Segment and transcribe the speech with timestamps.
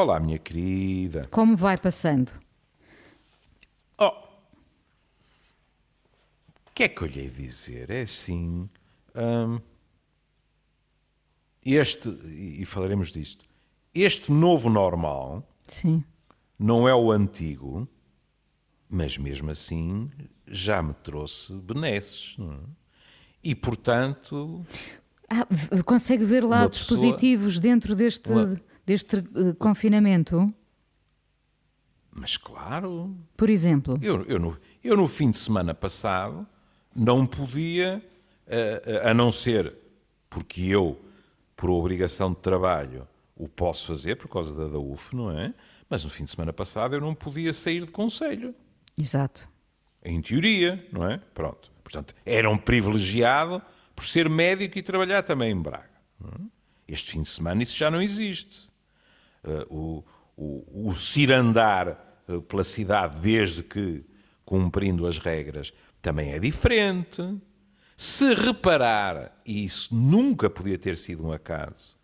[0.00, 1.26] Olá, minha querida.
[1.30, 2.32] Como vai passando?
[3.98, 4.06] Oh.
[4.06, 4.14] O
[6.74, 7.90] que é que eu lhe hei dizer?
[7.90, 8.66] É assim.
[9.14, 9.60] hum,
[11.62, 13.44] este, e falaremos disto,
[13.94, 16.02] este novo normal Sim.
[16.58, 17.86] não é o antigo,
[18.88, 20.10] mas mesmo assim
[20.46, 22.38] já me trouxe benesses.
[22.40, 22.56] é?
[23.44, 24.64] E, portanto,
[25.28, 25.46] Ah,
[25.84, 30.46] consegue ver Uma lados pessoa- positivos dentro deste, Uma- deste eh, confinamento?
[32.12, 36.46] mas claro, Por exemplo, Eu, eu, no, eu no fim de semana passado
[36.94, 38.04] não podia,
[38.46, 39.72] eh, a não ser
[40.28, 41.00] porque eu,
[41.56, 45.54] por obrigação de trabalho, o posso fazer por causa da, da UF, não é?
[45.88, 48.54] Mas no fim de semana passado eu não podia sair de conselho.
[48.98, 49.48] exato.
[50.02, 51.18] Em teoria, não é?
[51.34, 51.70] Pronto.
[51.82, 53.60] Portanto, era um privilegiado
[53.94, 55.90] por ser médico e trabalhar também em Braga.
[56.24, 56.40] é?
[56.88, 58.69] Este fim de semana isso já não existe.
[59.44, 60.04] Eh, o,
[60.36, 64.04] o, o cirandar eh, pela cidade, desde que
[64.44, 67.22] cumprindo as regras, também é diferente.
[67.96, 71.96] Se reparar, e isso nunca podia ter sido um acaso,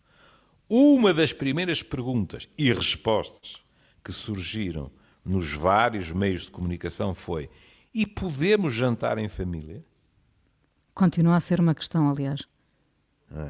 [0.68, 3.62] uma das primeiras perguntas e respostas
[4.04, 4.90] que surgiram
[5.24, 7.48] nos vários meios de comunicação foi:
[7.94, 9.84] e podemos jantar em família?
[10.94, 12.42] Continua a ser uma questão, aliás.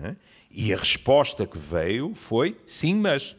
[0.05, 0.17] É?
[0.51, 3.37] E a resposta que veio foi: sim, mas.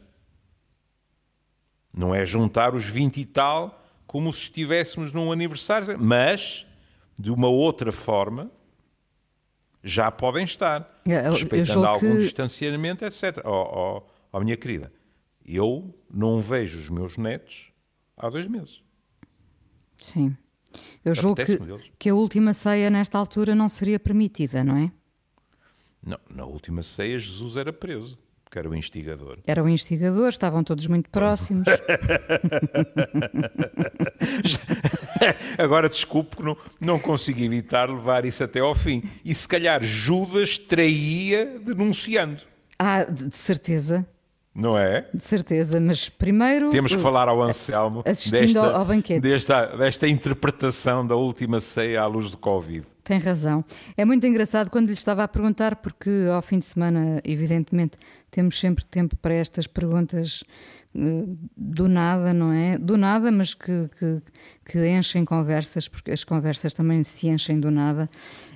[1.98, 6.66] Não é juntar os 20 e tal como se estivéssemos num aniversário, mas
[7.20, 8.52] de uma outra forma
[9.84, 13.42] já podem estar, Eu- eu respeitando julgo algum que- distanciamento, etc.
[13.44, 14.92] Ó oh, oh, minha querida,
[15.46, 17.72] eu não vejo os meus netos
[18.16, 18.84] há dois meses.
[19.98, 20.38] Sim.
[21.04, 21.58] Eu julgo que,
[21.98, 24.92] que a última ceia nesta altura não seria permitida, não é?
[26.06, 29.38] Não, na última ceia Jesus era preso, porque era o instigador.
[29.46, 31.68] Era o instigador, estavam todos muito próximos.
[35.58, 39.04] Agora desculpe que não, não consigo evitar levar isso até ao fim.
[39.26, 42.42] E se calhar Judas traía denunciando,
[42.80, 44.08] ah, de certeza,
[44.56, 45.06] não é?
[45.14, 45.80] de certeza.
[45.82, 46.70] Mas primeiro.
[46.70, 49.20] Temos que falar ao Anselmo desta, ao- ao banquete.
[49.20, 52.86] desta, desta interpretação da última ceia à luz do Covid.
[53.08, 53.64] Tem razão.
[53.96, 57.98] É muito engraçado quando lhe estava a perguntar, porque ao fim de semana, evidentemente,
[58.30, 60.44] temos sempre tempo para estas perguntas
[60.94, 61.24] eh,
[61.56, 62.78] do nada, não é?
[62.78, 64.22] Do nada, mas que, que,
[64.66, 68.10] que enchem conversas, porque as conversas também se enchem do nada.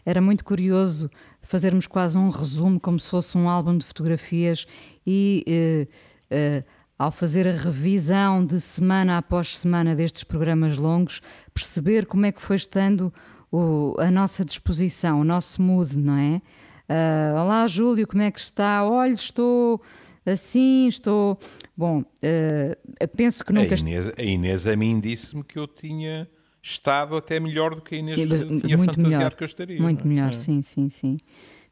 [0.06, 1.10] Era muito curioso
[1.42, 4.68] fazermos quase um resumo, como se fosse um álbum de fotografias
[5.08, 5.46] e.
[5.48, 5.88] eh,
[6.30, 6.64] eh,
[7.00, 11.20] ao fazer a revisão de semana após semana destes programas longos,
[11.52, 13.12] perceber como é que foi estando
[13.52, 16.42] o- a nossa disposição, o nosso mood, não é?
[16.88, 18.84] Ah, Olá, Júlio, como é que está?
[18.86, 19.82] Olha, estou
[20.26, 21.38] assim, estou.
[21.76, 23.76] Bom, ah, penso que A nunca.
[23.76, 26.30] Inês, a Inês a mim disse-me que eu tinha
[26.62, 28.38] estado até melhor do que a Inês tinha
[28.78, 29.82] muito fantasiado melhor, que eu estaria.
[29.82, 30.08] muito é?
[30.08, 31.18] melhor, sim, sim, sim.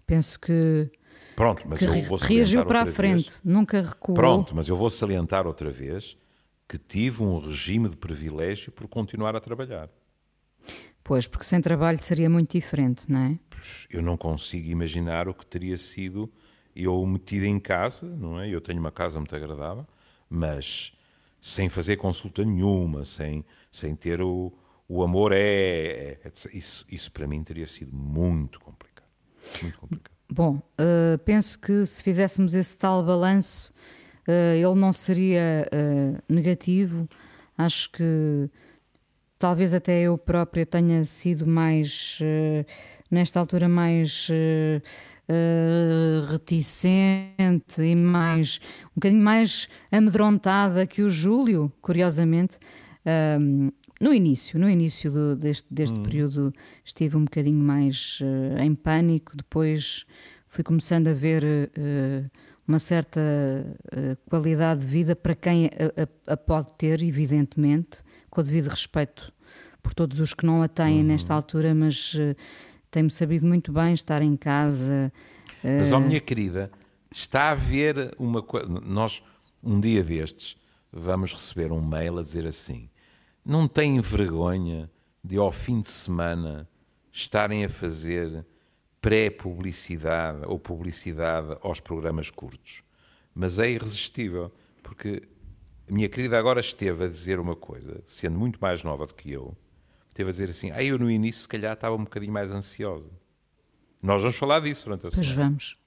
[0.06, 0.90] Penso que,
[1.36, 3.42] Pronto, mas que eu vou reagiu para a frente, vez.
[3.46, 4.16] nunca recuou.
[4.16, 6.18] Pronto, mas eu vou salientar outra vez
[6.68, 9.90] que tive um regime de privilégio por continuar a trabalhar.
[11.10, 13.40] Pois, porque sem trabalho seria muito diferente, não é?
[13.90, 16.32] Eu não consigo imaginar o que teria sido
[16.76, 18.48] eu metido em casa, não é?
[18.48, 19.88] Eu tenho uma casa muito agradável,
[20.30, 20.94] mas
[21.42, 24.54] sem fazer consulta nenhuma, sem, sem ter o,
[24.88, 26.54] o amor é, é- etc.
[26.54, 29.10] Isso, isso para mim teria sido muito complicado.
[29.64, 30.14] Muito complicado.
[30.32, 33.74] Bom, eh, penso que se fizéssemos esse tal balanço,
[34.28, 37.10] eh, ele não seria eh, negativo.
[37.58, 38.48] Acho que
[39.40, 42.66] talvez até eu própria tenha sido mais, eh,
[43.10, 44.82] nesta altura, mais eh,
[45.28, 48.60] eh, reticente e mais,
[48.92, 52.58] um bocadinho mais amedrontada que o Júlio, curiosamente.
[53.06, 53.70] Ahm,
[54.02, 56.54] no início, no início do- deste, deste período
[56.86, 60.06] estive um bocadinho mais eh, em pânico, depois
[60.48, 62.24] fui começando a ver eh,
[62.68, 63.20] uma certa
[63.92, 68.68] eh, qualidade de vida para quem a, a- a pode ter, evidentemente, com o devido
[68.68, 69.34] respeito
[69.82, 72.36] por todos os que não a têm nesta altura, mas eh,
[72.92, 75.12] tenho-me sabido muito bem estar em casa.
[75.64, 76.72] eh, Mas, ó minha querida,
[77.12, 78.68] está a haver uma coisa.
[78.68, 79.24] Nós,
[79.64, 80.58] um dia destes,
[80.92, 82.90] vamos receber um mail a dizer assim:
[83.46, 84.90] não têm vergonha
[85.24, 86.68] de, ao fim de semana,
[87.12, 88.46] estarem a fazer
[89.02, 92.84] pré-publicidade ou publicidade aos programas curtos.
[93.34, 94.52] Mas é irresistível,
[94.84, 95.24] porque
[95.90, 99.32] a minha querida agora esteve a dizer uma coisa, sendo muito mais nova do que
[99.32, 99.56] eu,
[100.20, 103.10] esteve a dizer assim: ah, eu no início, se calhar, estava um bocadinho mais ansiosa.
[104.02, 105.50] Nós vamos falar disso durante a Pois semana.
[105.50, 105.78] vamos.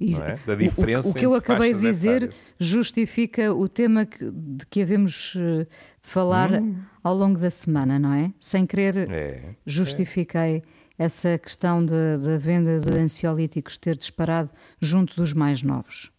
[0.00, 0.36] é?
[0.46, 2.44] da diferença o, o, que eu acabei de dizer etárias.
[2.60, 6.76] justifica o tema que, de que havemos eh, de falar hum.
[7.02, 8.30] ao longo da semana, não é?
[8.38, 9.54] Sem querer, é.
[9.64, 10.62] justifiquei é.
[10.98, 14.50] essa questão da venda de ansiolíticos ter disparado
[14.82, 16.10] junto dos mais novos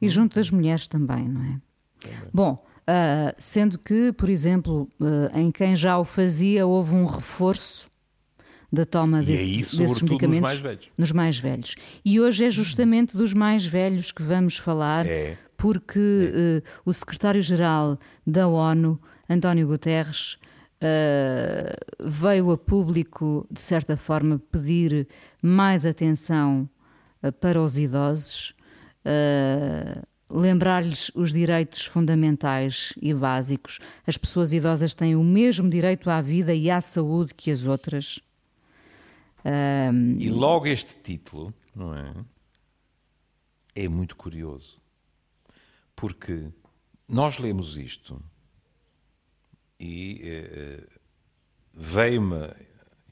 [0.00, 0.08] e hum.
[0.08, 1.60] junto das mulheres também, não é?
[2.32, 7.88] Bom, uh, sendo que, por exemplo, uh, em quem já o fazia houve um reforço
[8.72, 10.88] da toma desse, e aí, desses medicamentos nos mais velhos.
[10.96, 11.74] Nos mais velhos.
[12.04, 15.36] E hoje é justamente dos mais velhos que vamos falar, é.
[15.56, 16.58] porque é.
[16.58, 20.38] Uh, o secretário-geral da ONU, António Guterres,
[20.82, 25.08] uh, veio a público, de certa forma, pedir
[25.42, 26.68] mais atenção
[27.22, 28.54] uh, para os idosos.
[30.30, 33.78] Lembrar-lhes os direitos fundamentais e básicos.
[34.06, 38.20] As pessoas idosas têm o mesmo direito à vida e à saúde que as outras.
[39.44, 40.16] Um...
[40.18, 42.14] E logo este título, não é?
[43.74, 44.80] É muito curioso.
[45.96, 46.48] Porque
[47.08, 48.22] nós lemos isto
[49.78, 50.86] e eh,
[51.72, 52.52] veio-me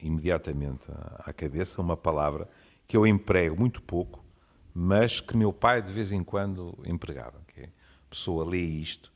[0.01, 0.87] imediatamente
[1.19, 2.49] à cabeça uma palavra
[2.87, 4.25] que eu emprego muito pouco,
[4.81, 7.43] mas que meu pai de vez em quando empregava.
[7.49, 9.13] Que é, a pessoa lê isto.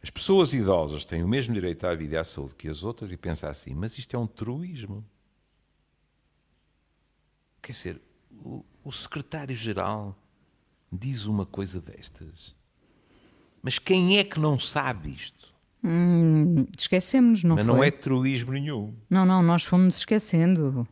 [0.00, 3.10] As pessoas idosas têm o mesmo direito à vida e à saúde que as outras
[3.10, 5.04] e pensa assim, mas isto é um truísmo.
[7.60, 8.00] Quer dizer,
[8.44, 10.16] o, o secretário-geral
[10.92, 12.54] diz uma coisa destas.
[13.60, 15.52] Mas quem é que não sabe isto?
[15.82, 17.74] Hum, esquecemos, não Mas foi?
[17.74, 18.94] não é truísmo nenhum.
[19.10, 20.86] Não, não, nós fomos esquecendo.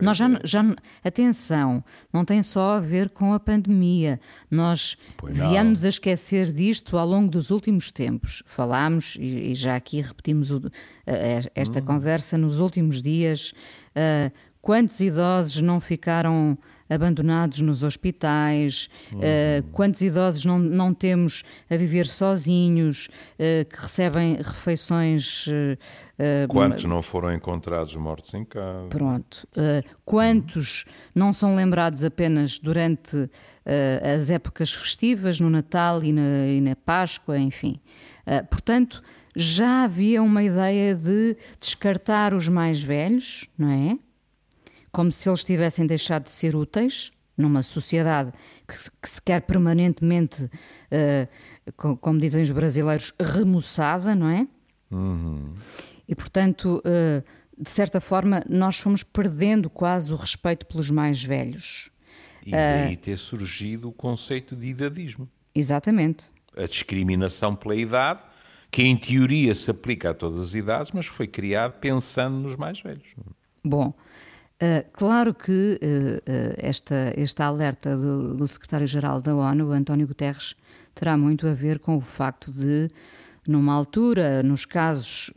[0.00, 4.20] Nós já, já, atenção, não tem só a ver com a pandemia.
[4.50, 8.42] Nós viemos a esquecer disto ao longo dos últimos tempos.
[8.46, 10.60] Falámos, e, e já aqui repetimos o,
[11.54, 11.84] esta hum.
[11.84, 13.52] conversa nos últimos dias,
[13.96, 16.58] uh, Quantos idosos não ficaram
[16.90, 18.88] abandonados nos hospitais?
[19.12, 19.18] Uhum.
[19.18, 25.46] Uh, quantos idosos não, não temos a viver sozinhos, uh, que recebem refeições.
[25.46, 28.88] Uh, quantos não foram encontrados mortos em casa?
[28.88, 29.46] Pronto.
[30.04, 30.84] quantos
[31.14, 33.30] não são lembrados apenas durante
[34.02, 37.78] as épocas festivas, no Natal e na, e na Páscoa, enfim.
[38.50, 39.00] portanto,
[39.36, 43.98] já havia uma ideia de descartar os mais velhos, não é?
[44.92, 48.32] Como se eles tivessem deixado de ser úteis numa sociedade
[48.66, 54.48] que, que se quer permanentemente, uh, como dizem os brasileiros, remoçada, não é?
[54.90, 55.54] Uhum.
[56.08, 57.24] E portanto, uh,
[57.56, 61.90] de certa forma, nós fomos perdendo quase o respeito pelos mais velhos.
[62.44, 65.28] E daí uh, ter surgido o conceito de idadismo.
[65.54, 66.26] Exatamente.
[66.56, 68.20] A discriminação pela idade,
[68.70, 72.80] que em teoria se aplica a todas as idades, mas foi criado pensando nos mais
[72.80, 73.08] velhos.
[73.64, 73.92] Bom,
[74.60, 80.56] Uh, claro que uh, uh, esta, este alerta do, do secretário-geral da ONU, António Guterres,
[80.96, 82.90] terá muito a ver com o facto de,
[83.46, 85.30] numa altura, nos casos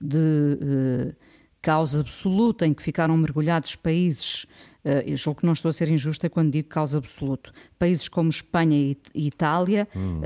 [0.00, 1.14] de
[1.62, 4.46] causa absoluta em que ficaram mergulhados países,
[5.06, 8.76] eu julgo que não estou a ser injusta quando digo causa absoluta, países como Espanha
[8.76, 10.20] e, e Itália, uhum.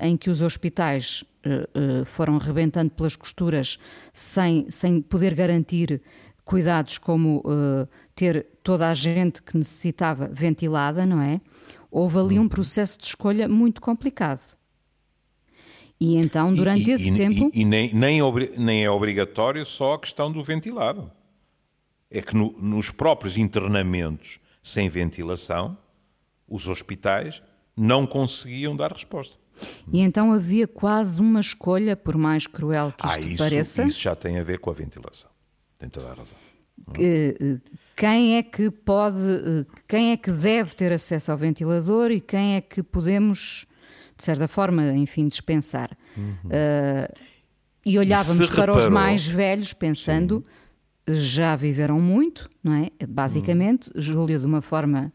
[0.00, 1.24] em que os hospitais
[2.06, 3.78] foram rebentando pelas costuras
[4.12, 6.00] sem, sem poder garantir
[6.48, 11.42] cuidados como uh, ter toda a gente que necessitava ventilada, não é?
[11.90, 12.48] Houve ali um uhum.
[12.48, 14.56] processo de escolha muito complicado.
[16.00, 17.50] E então, durante e, esse e, tempo.
[17.52, 18.22] E, e nem, nem,
[18.56, 21.10] nem, é obrigatório só a questão do ventilado.
[22.10, 25.76] É que no, nos próprios internamentos sem ventilação,
[26.48, 27.42] os hospitais
[27.76, 29.36] não conseguiam dar resposta.
[29.92, 33.82] E então havia quase uma escolha, por mais cruel que isto ah, isso, pareça.
[33.82, 35.30] Isso já tem a ver com a ventilação.
[35.78, 36.38] Tem toda a razão.
[37.96, 42.60] Quem é que pode, quem é que deve ter acesso ao ventilador e quem é
[42.60, 43.66] que podemos,
[44.16, 45.96] de certa forma, enfim, dispensar?
[46.16, 46.34] Uhum.
[46.44, 47.28] Uh,
[47.84, 50.44] e olhávamos e para reparou, os mais velhos pensando,
[51.08, 51.14] sim.
[51.14, 52.90] já viveram muito, não é?
[53.08, 54.00] Basicamente, uhum.
[54.00, 55.12] Júlio, de uma forma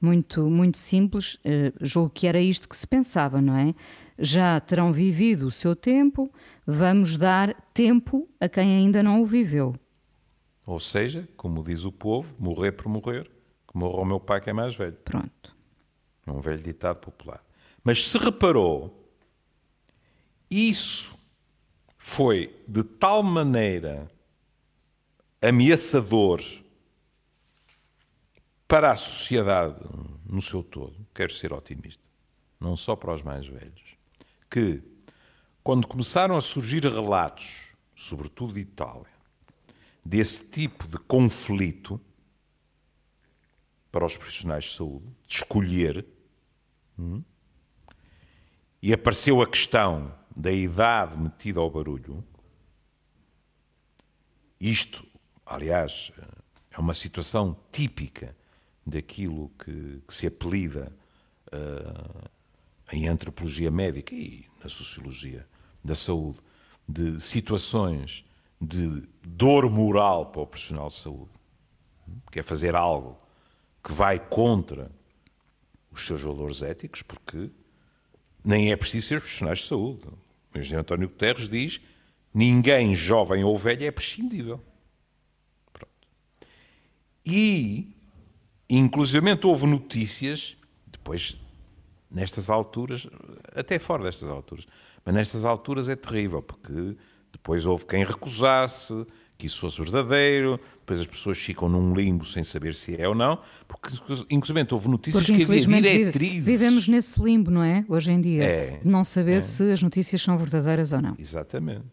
[0.00, 3.74] muito, muito simples, uh, julgo que era isto que se pensava, não é?
[4.18, 6.32] Já terão vivido o seu tempo,
[6.66, 9.74] vamos dar tempo a quem ainda não o viveu.
[10.68, 13.24] Ou seja, como diz o povo, morrer por morrer,
[13.66, 14.92] que morra o meu pai que é mais velho.
[14.96, 15.56] Pronto.
[16.26, 17.42] É um velho ditado popular.
[17.82, 19.10] Mas se reparou,
[20.50, 21.18] isso
[21.96, 24.10] foi de tal maneira
[25.40, 26.42] ameaçador
[28.68, 29.80] para a sociedade
[30.26, 32.04] no seu todo, quero ser otimista,
[32.60, 33.96] não só para os mais velhos,
[34.50, 34.82] que
[35.64, 39.17] quando começaram a surgir relatos, sobretudo de Itália,
[40.08, 42.00] desse tipo de conflito,
[43.92, 46.06] para os profissionais de saúde, de escolher.
[46.98, 47.22] Hum,
[48.80, 52.24] e apareceu a questão da idade metida ao barulho.
[54.58, 55.06] Isto,
[55.44, 56.10] aliás,
[56.70, 58.34] é uma situação típica
[58.86, 60.90] daquilo que, que se apelida
[61.52, 62.30] uh,
[62.92, 65.46] em antropologia médica e na sociologia
[65.84, 66.40] da saúde,
[66.88, 68.24] de situações
[68.60, 71.30] de dor moral para o profissional de saúde,
[72.30, 73.18] que é fazer algo
[73.82, 74.90] que vai contra
[75.90, 77.50] os seus valores éticos, porque
[78.44, 80.06] nem é preciso ser profissionais de saúde.
[80.54, 81.80] O engenheiro António Guterres diz
[82.32, 84.62] ninguém jovem ou velho é prescindível.
[85.72, 85.92] Pronto.
[87.24, 87.94] E,
[88.68, 91.38] inclusivamente, houve notícias, depois,
[92.10, 93.06] nestas alturas,
[93.54, 94.66] até fora destas alturas,
[95.04, 96.96] mas nestas alturas é terrível, porque
[97.32, 99.06] depois houve quem recusasse
[99.38, 103.14] que isso fosse verdadeiro, depois as pessoas ficam num limbo sem saber se é ou
[103.14, 103.90] não, porque
[104.28, 106.44] inclusive houve notícias porque, que havia diretrizes.
[106.44, 107.84] Vivemos nesse limbo, não é?
[107.88, 109.40] Hoje em dia, é, de não saber é.
[109.40, 111.14] se as notícias são verdadeiras ou não.
[111.16, 111.84] Exatamente.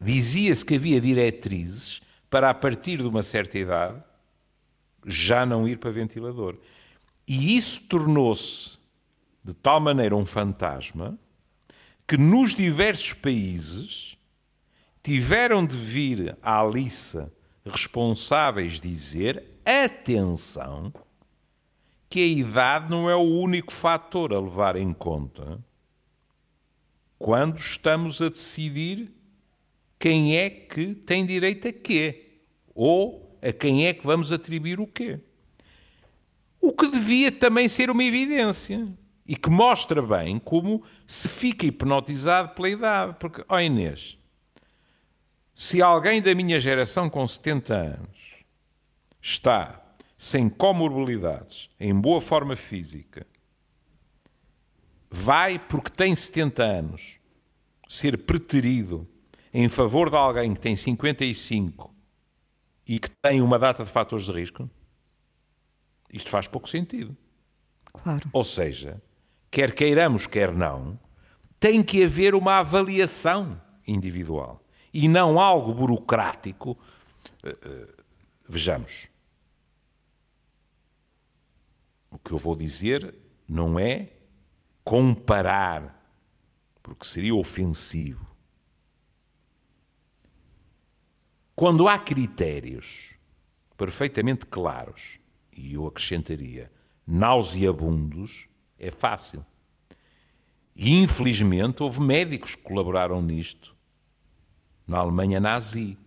[0.00, 2.00] Dizia-se que havia diretrizes
[2.30, 4.02] para, a partir de uma certa idade,
[5.04, 6.56] já não ir para ventilador.
[7.28, 8.78] E isso tornou-se,
[9.44, 11.18] de tal maneira, um fantasma
[12.06, 14.15] que nos diversos países
[15.06, 17.32] tiveram de vir à liça
[17.64, 20.92] responsáveis dizer: atenção,
[22.10, 25.64] que a idade não é o único fator a levar em conta
[27.20, 29.12] quando estamos a decidir
[29.96, 32.40] quem é que tem direito a quê
[32.74, 35.20] ou a quem é que vamos atribuir o quê.
[36.60, 38.88] O que devia também ser uma evidência
[39.24, 43.16] e que mostra bem como se fica hipnotizado pela idade.
[43.20, 44.18] Porque, ó oh Inês,
[45.56, 48.44] se alguém da minha geração com 70 anos
[49.22, 49.82] está
[50.18, 53.26] sem comorbilidades, em boa forma física,
[55.10, 57.18] vai, porque tem 70 anos,
[57.88, 59.08] ser preterido
[59.50, 61.90] em favor de alguém que tem 55
[62.86, 64.68] e que tem uma data de fatores de risco?
[66.12, 67.16] Isto faz pouco sentido.
[67.94, 68.28] Claro.
[68.30, 69.02] Ou seja,
[69.50, 71.00] quer queiramos, quer não,
[71.58, 74.65] tem que haver uma avaliação individual
[74.96, 76.78] e não algo burocrático.
[77.42, 77.94] Eh, eh,
[78.48, 79.08] vejamos.
[82.10, 83.14] O que eu vou dizer
[83.46, 84.10] não é
[84.82, 86.02] comparar,
[86.82, 88.26] porque seria ofensivo.
[91.54, 93.10] Quando há critérios
[93.76, 95.18] perfeitamente claros,
[95.52, 96.72] e eu acrescentaria
[97.06, 98.48] nauseabundos,
[98.78, 99.44] é fácil.
[100.74, 103.75] E infelizmente houve médicos que colaboraram nisto
[104.86, 105.98] na Alemanha nazi.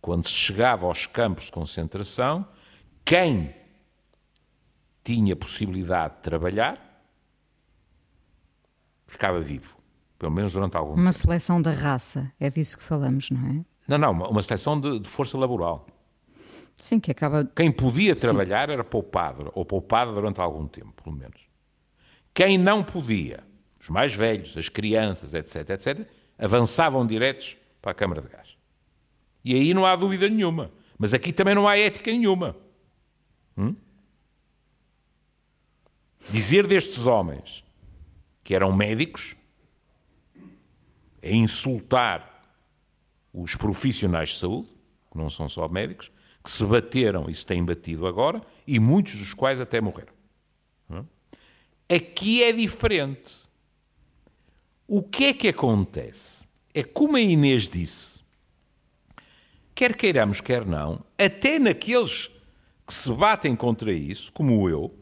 [0.00, 2.46] Quando se chegava aos campos de concentração,
[3.04, 3.54] quem
[5.04, 6.92] tinha possibilidade de trabalhar
[9.06, 9.76] ficava vivo,
[10.18, 11.02] pelo menos durante algum uma tempo.
[11.02, 13.64] Uma seleção da raça, é disso que falamos, não é?
[13.86, 15.86] Não, não, uma, uma seleção de, de, força laboral.
[16.76, 17.44] Sim, que acaba.
[17.54, 18.72] Quem podia trabalhar Sim.
[18.72, 21.40] era poupado, ou poupado durante algum tempo, pelo menos.
[22.34, 23.44] Quem não podia,
[23.78, 28.56] os mais velhos, as crianças, etc., etc., avançavam diretos para a Câmara de Gás.
[29.44, 30.70] E aí não há dúvida nenhuma.
[30.96, 32.56] Mas aqui também não há ética nenhuma.
[33.58, 33.74] Hum?
[36.30, 37.64] Dizer destes homens
[38.44, 39.34] que eram médicos
[41.20, 42.42] é insultar
[43.34, 44.68] os profissionais de saúde,
[45.10, 46.10] que não são só médicos,
[46.42, 50.12] que se bateram e se têm batido agora, e muitos dos quais até morreram.
[50.88, 51.04] Hum?
[51.88, 53.48] Aqui é diferente.
[54.86, 56.41] O que é que acontece?
[56.74, 58.20] É como a Inês disse,
[59.74, 62.30] quer queiramos, quer não, até naqueles
[62.86, 64.94] que se batem contra isso, como eu,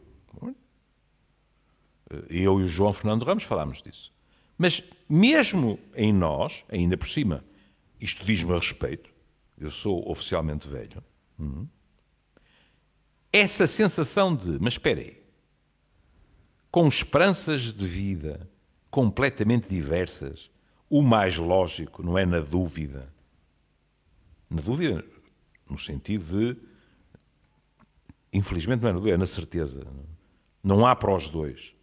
[2.29, 4.13] eu e o João Fernando Ramos falámos disso,
[4.57, 7.43] mas mesmo em nós, ainda por cima,
[7.99, 9.09] isto diz-me a respeito,
[9.57, 11.03] eu sou oficialmente velho,
[11.39, 11.67] hum,
[13.31, 15.21] essa sensação de, mas espera aí,
[16.69, 18.49] com esperanças de vida
[18.89, 20.50] completamente diversas,
[20.91, 23.07] o mais lógico não é na dúvida.
[24.49, 25.05] Na dúvida,
[25.69, 26.57] no sentido de.
[28.33, 29.87] Infelizmente não é na dúvida, é na certeza.
[30.61, 31.73] Não há para os dois.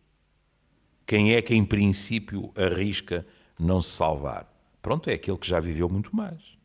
[1.06, 3.26] Quem é que, em princípio, arrisca
[3.58, 4.46] não se salvar?
[4.82, 6.58] Pronto, é aquele que já viveu muito mais.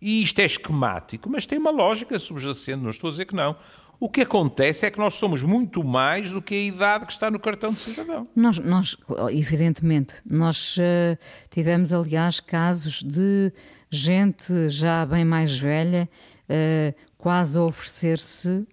[0.00, 3.56] E isto é esquemático, mas tem uma lógica subjacente, não estou a dizer que não.
[4.02, 7.30] O que acontece é que nós somos muito mais do que a idade que está
[7.30, 8.26] no cartão de cidadão.
[8.34, 8.96] Nós, nós
[9.30, 11.16] evidentemente, nós uh,
[11.48, 13.52] tivemos, aliás, casos de
[13.88, 16.08] gente já bem mais velha,
[16.50, 18.66] uh, quase a oferecer-se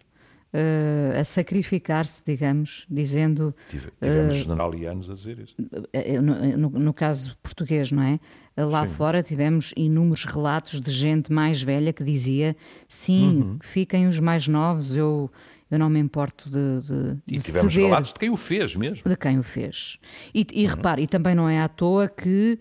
[0.51, 3.55] Uh, a sacrificar-se, digamos, dizendo.
[3.69, 5.53] Tivemos uh, generalianos a dizer isso.
[5.59, 8.19] Uh, no, no, no, caso português, não é?
[8.57, 8.93] Lá sim.
[8.95, 12.55] fora tivemos inúmeros relatos de gente mais velha que dizia:
[12.87, 13.59] sim, uhum.
[13.61, 15.29] fiquem os mais novos, eu,
[15.69, 16.81] eu não me importo de.
[16.81, 17.87] de e tivemos ceder.
[17.87, 19.07] relatos de quem o fez mesmo.
[19.07, 19.99] De quem o fez.
[20.33, 20.69] E, e uhum.
[20.71, 22.57] repare, e também não é à toa que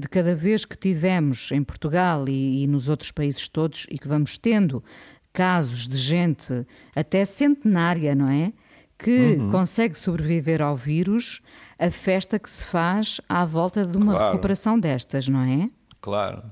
[0.00, 4.08] de cada vez que tivemos em Portugal e, e, nos outros países todos e que
[4.08, 4.82] vamos tendo
[5.32, 8.52] casos de gente até centenária, não é?
[8.98, 9.50] Que uhum.
[9.50, 11.40] consegue sobreviver ao vírus,
[11.78, 14.26] a festa que se faz à volta de uma claro.
[14.32, 15.68] recuperação destas, não é?
[16.00, 16.42] Claro.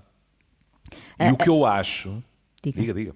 [1.18, 2.22] E o que eu acho.
[2.62, 2.94] Diga, diga.
[2.94, 3.14] diga.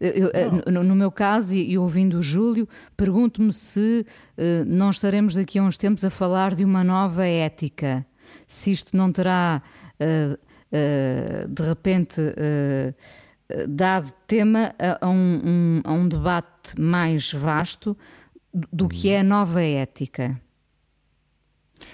[0.00, 4.04] Eu, no, no, meu caso, e, e ouvindo o Júlio, pergunto-me se
[4.36, 8.04] uh, não estaremos daqui a uns tempos a falar de uma nova ética.
[8.46, 9.62] Se isto não terá,
[10.00, 12.20] uh, uh, de repente
[13.68, 17.96] dado tema a, um, um, a um debate mais vasto
[18.72, 20.40] do que é a nova ética.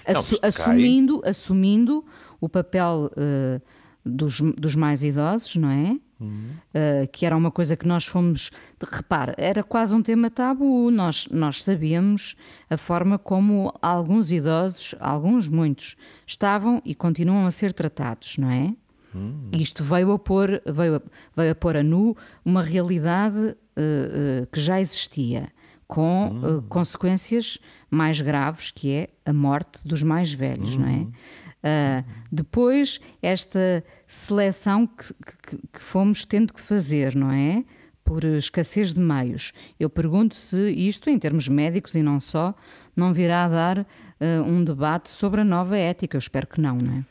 [0.05, 2.05] Assu assumindo, assumindo
[2.39, 3.61] o papel uh,
[4.05, 5.97] dos, dos mais idosos, não é?
[6.19, 6.51] Uhum.
[6.73, 8.51] Uh, que era uma coisa que nós fomos.
[8.91, 10.91] Repara, era quase um tema tabu.
[10.91, 12.35] Nós, nós sabíamos
[12.69, 15.95] a forma como alguns idosos, alguns muitos,
[16.27, 18.73] estavam e continuam a ser tratados, não é?
[19.15, 19.41] Hum.
[19.51, 21.01] Isto veio a, pôr, veio, a,
[21.35, 23.53] veio a pôr a nu uma realidade uh,
[24.43, 25.49] uh, que já existia,
[25.87, 26.57] com hum.
[26.57, 27.57] uh, consequências
[27.89, 30.79] mais graves, que é a morte dos mais velhos, hum.
[30.79, 31.07] não é?
[31.59, 37.65] Uh, depois, esta seleção que, que, que, fomos tendo que fazer, não é?
[38.03, 39.51] Por escassez de meios.
[39.79, 42.55] Eu pergunto se isto, em termos médicos e não só,
[42.95, 43.85] não virá a dar uh,
[44.47, 46.15] um debate sobre a nova ética.
[46.15, 47.05] Eu espero que não, não é?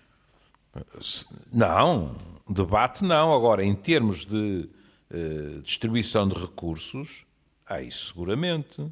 [1.53, 2.17] Não,
[2.49, 3.35] debate não.
[3.35, 4.69] Agora, em termos de
[5.11, 7.25] uh, distribuição de recursos,
[7.67, 8.91] há isso seguramente.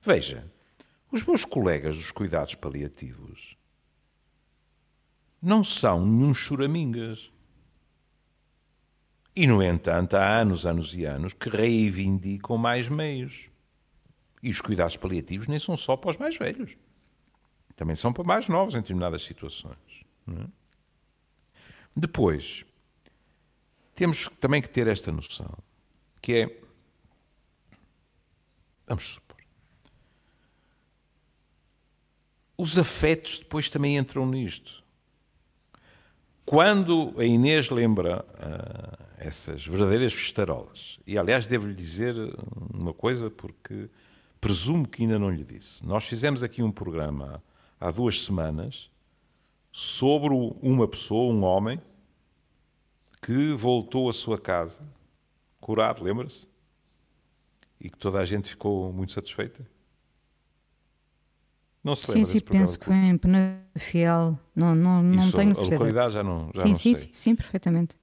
[0.00, 0.44] Veja,
[1.10, 3.56] os meus colegas dos cuidados paliativos
[5.40, 7.30] não são nenhum choramingas.
[9.36, 13.50] E, no entanto, há anos, anos e anos que reivindicam mais meios.
[14.42, 16.76] E os cuidados paliativos nem são só para os mais velhos.
[17.74, 19.76] Também são para mais novos em determinadas situações.
[20.26, 20.63] Não é?
[21.96, 22.64] Depois,
[23.94, 25.56] temos também que ter esta noção,
[26.20, 26.60] que é,
[28.86, 29.36] vamos supor,
[32.56, 34.82] os afetos depois também entram nisto.
[36.44, 42.14] Quando a Inês lembra uh, essas verdadeiras festarolas, e aliás devo-lhe dizer
[42.72, 43.88] uma coisa porque
[44.40, 45.84] presumo que ainda não lhe disse.
[45.86, 47.42] Nós fizemos aqui um programa
[47.80, 48.90] há duas semanas
[49.76, 50.32] sobre
[50.62, 51.82] uma pessoa, um homem,
[53.20, 54.86] que voltou à sua casa
[55.60, 56.46] curado, lembra-se?
[57.80, 59.66] E que toda a gente ficou muito satisfeita?
[61.82, 64.38] Não se lembra Sim, sim, penso que foi em Penafiel.
[64.54, 65.74] Não, não, não Isso, tenho a certeza.
[65.74, 67.06] A localidade já não, já sim, não sim, sei.
[67.06, 67.96] Sim, sim, perfeitamente.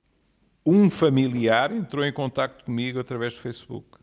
[0.66, 3.98] Um familiar entrou em contato comigo através do Facebook.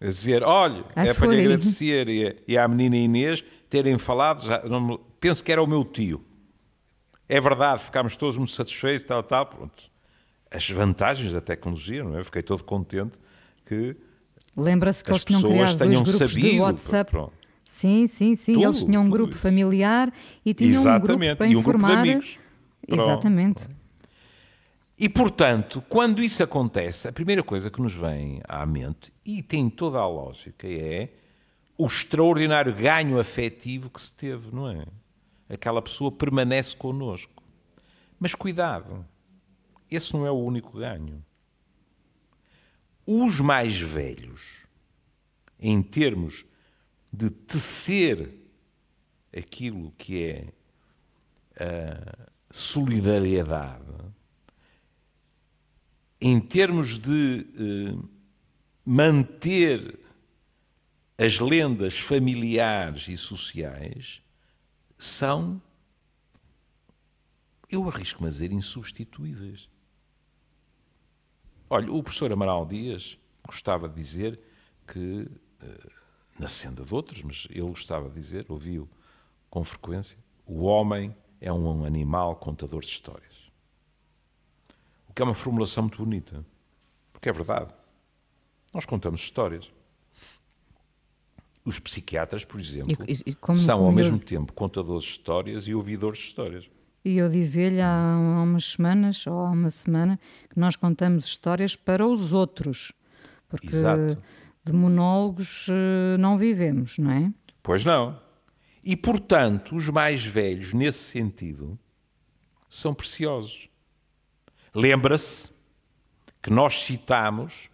[0.00, 4.62] A dizer, olha, é para lhe agradecer e, e à menina Inês terem falado, já,
[4.62, 6.24] não, penso que era o meu tio.
[7.28, 9.90] É verdade, ficámos todos muito satisfeitos, tal, tal, pronto.
[10.50, 12.22] As vantagens da tecnologia, não é?
[12.22, 13.18] Fiquei todo contente
[13.64, 13.96] que
[14.56, 17.10] Lembra-se que eles tinham criado dois grupos sabido, de WhatsApp.
[17.10, 17.32] Pronto.
[17.64, 18.54] Sim, sim, sim.
[18.54, 20.12] Tudo, eles tinham um grupo familiar
[20.44, 21.12] e tinham Exatamente.
[21.12, 21.88] um grupo para e um informar.
[21.88, 22.38] Grupo de amigos.
[22.88, 23.68] Exatamente.
[24.98, 29.68] E, portanto, quando isso acontece, a primeira coisa que nos vem à mente, e tem
[29.68, 31.10] toda a lógica, é
[31.76, 34.86] o extraordinário ganho afetivo que se teve, não é?
[35.48, 37.42] Aquela pessoa permanece connosco.
[38.18, 39.06] Mas cuidado,
[39.90, 41.24] esse não é o único ganho.
[43.06, 44.42] Os mais velhos,
[45.60, 46.44] em termos
[47.12, 48.34] de tecer
[49.36, 50.52] aquilo que é
[51.58, 53.84] a solidariedade,
[56.20, 58.08] em termos de eh,
[58.84, 60.00] manter
[61.18, 64.22] as lendas familiares e sociais,
[64.98, 65.60] são,
[67.68, 69.68] eu arrisco-me a dizer, insubstituíveis.
[71.68, 74.40] Olha, o professor Amaral Dias gostava de dizer
[74.86, 75.28] que,
[75.60, 75.90] eh,
[76.38, 78.88] na senda de outros, mas ele gostava de dizer, ouviu
[79.50, 83.50] com frequência, o homem é um animal contador de histórias.
[85.08, 86.44] O que é uma formulação muito bonita,
[87.12, 87.74] porque é verdade.
[88.72, 89.72] Nós contamos histórias.
[91.66, 96.18] Os psiquiatras, por exemplo, e, e são ao mesmo tempo contadores de histórias e ouvidores
[96.18, 96.70] de histórias.
[97.04, 101.74] E eu dizia-lhe há, há umas semanas, ou há uma semana, que nós contamos histórias
[101.76, 102.92] para os outros.
[103.48, 104.22] Porque Exato.
[104.64, 107.32] de monólogos eh, não vivemos, não é?
[107.62, 108.18] Pois não.
[108.84, 111.76] E, portanto, os mais velhos, nesse sentido,
[112.68, 113.68] são preciosos.
[114.74, 115.50] Lembra-se
[116.42, 117.68] que nós citamos,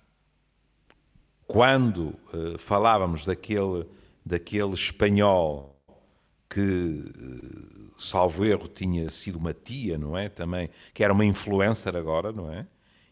[1.53, 3.87] quando uh, falávamos daquele,
[4.25, 5.79] daquele espanhol
[6.49, 10.31] que, uh, salvo erro, tinha sido uma tia, não é?
[10.31, 12.61] Também, que era uma influencer agora, não é?
[12.63, 12.67] O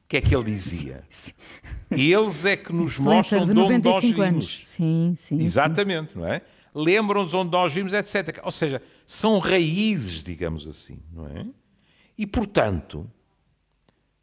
[0.08, 1.04] que é que ele dizia?
[1.92, 4.20] Eles é que nos mostram de, de onde nós vimos.
[4.20, 4.62] Anos.
[4.64, 5.38] Sim, sim.
[5.38, 6.18] Exatamente, sim.
[6.18, 6.40] não é?
[6.74, 8.40] Lembram-nos onde nós vimos, etc.
[8.42, 11.46] Ou seja, são raízes, digamos assim, não é?
[12.16, 13.06] E, portanto,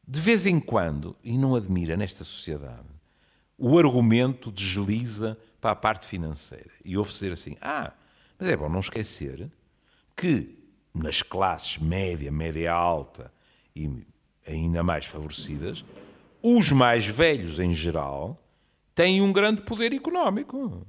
[0.08, 2.97] de vez em quando, e não admira nesta sociedade,
[3.58, 6.72] o argumento desliza para a parte financeira.
[6.84, 7.94] E ouve-se dizer assim: ah,
[8.38, 9.50] mas é bom não esquecer
[10.16, 10.58] que
[10.94, 13.32] nas classes média, média alta
[13.76, 13.90] e
[14.48, 15.84] ainda mais favorecidas,
[16.42, 18.42] os mais velhos em geral
[18.96, 20.86] têm um grande poder económico.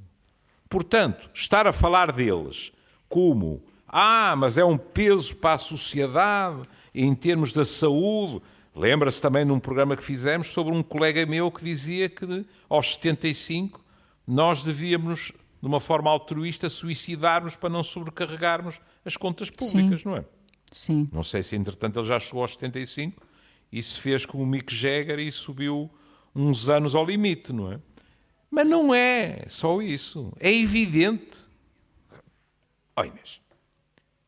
[0.69, 2.73] Portanto, estar a falar deles
[3.09, 8.43] como ah, mas é um peso para a sociedade em termos da saúde.
[8.79, 13.85] Lembra-se também num programa que fizemos sobre um colega meu que dizia que aos 75
[14.25, 20.09] nós devíamos, de uma forma altruísta, suicidar-nos para não sobrecarregarmos as contas públicas, Sim.
[20.09, 20.25] não é?
[20.71, 21.09] Sim.
[21.13, 23.21] Não sei se entretanto ele já chegou aos 75
[23.73, 25.91] e se fez como o Mick Jagger e subiu
[26.33, 27.81] uns anos ao limite, não é?
[28.49, 30.33] Mas não é só isso.
[30.39, 31.37] É evidente.
[32.95, 33.41] Olha Inês.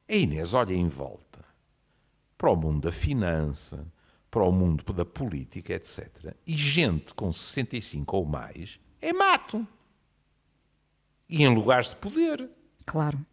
[0.08, 1.44] A Inês olha em volta
[2.36, 3.86] para o mundo da finança,
[4.30, 6.34] para o mundo da política, etc.
[6.46, 9.66] E gente com 65 ou mais é mato.
[11.28, 12.48] E em lugares de poder.
[12.84, 13.24] Claro.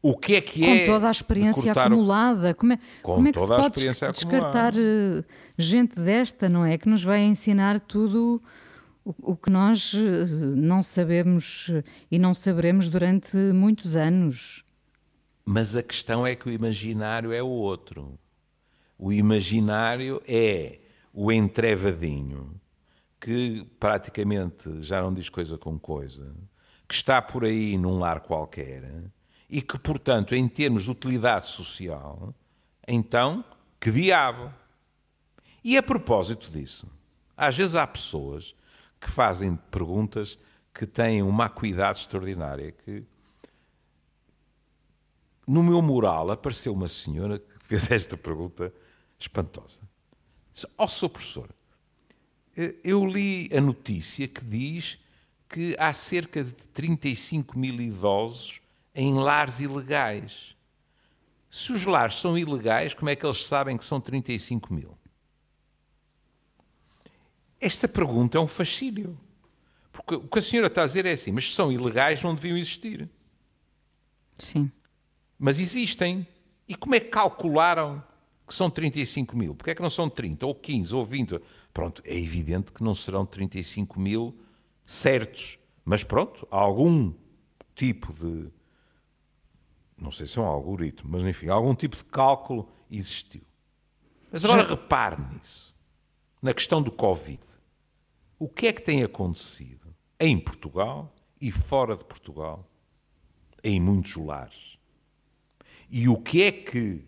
[0.00, 0.80] O que é que com é.
[0.80, 2.54] Com toda a experiência acumulada.
[2.54, 4.78] Como é, com como é que se pode descartar acumulada.
[4.78, 5.24] Eh,
[5.56, 6.76] gente desta, não é?
[6.76, 8.42] Que nos vai ensinar tudo
[9.02, 14.62] o, o que nós eh, não sabemos eh, e não saberemos durante muitos anos.
[15.42, 18.18] Mas a questão é que o imaginário é o outro.
[18.98, 20.80] O imaginário é
[21.12, 22.60] o entrevadinho
[23.20, 26.34] que praticamente já não diz coisa com coisa,
[26.86, 29.10] que está por aí num lar qualquer
[29.48, 32.34] e que, portanto, em termos de utilidade social,
[32.86, 33.44] então,
[33.80, 34.52] que diabo.
[35.62, 36.86] E a propósito disso,
[37.36, 38.54] às vezes há pessoas
[39.00, 40.38] que fazem perguntas
[40.74, 43.04] que têm uma acuidade extraordinária, que
[45.46, 48.72] no meu mural apareceu uma senhora que fez esta pergunta
[49.24, 49.80] espantosa.
[50.52, 51.08] Disse, ó, oh, Sr.
[51.08, 51.50] Professor,
[52.84, 54.98] eu li a notícia que diz
[55.48, 58.60] que há cerca de 35 mil idosos
[58.94, 60.54] em lares ilegais.
[61.50, 64.96] Se os lares são ilegais, como é que eles sabem que são 35 mil?
[67.60, 69.18] Esta pergunta é um fascínio.
[69.90, 72.34] Porque o que a senhora está a dizer é assim, mas se são ilegais não
[72.34, 73.08] deviam existir.
[74.36, 74.70] Sim.
[75.38, 76.26] Mas existem.
[76.66, 78.02] E como é que calcularam
[78.46, 79.54] que são 35 mil?
[79.54, 81.40] Porque é que não são 30, ou 15, ou 20?
[81.72, 84.38] Pronto, é evidente que não serão 35 mil
[84.84, 85.58] certos.
[85.84, 87.12] Mas pronto, algum
[87.74, 88.50] tipo de.
[89.96, 93.42] Não sei se é um algoritmo, mas enfim, algum tipo de cálculo existiu.
[94.30, 94.68] Mas agora Já...
[94.68, 95.74] repare nisso.
[96.42, 97.40] Na questão do Covid.
[98.38, 102.68] O que é que tem acontecido em Portugal e fora de Portugal,
[103.62, 104.76] em muitos lares?
[105.88, 107.04] E o que é que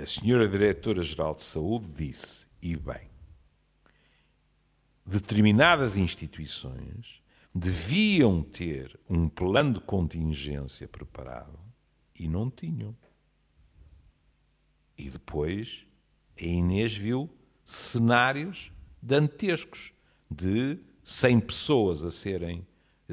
[0.00, 3.08] a senhora Diretora-Geral de Saúde disse, e bem,
[5.04, 7.22] determinadas instituições
[7.54, 11.58] deviam ter um plano de contingência preparado
[12.18, 12.96] e não tinham.
[14.96, 15.86] E depois
[16.40, 17.28] a Inês viu
[17.64, 18.70] cenários
[19.02, 19.92] dantescos
[20.30, 22.66] de 100 pessoas a serem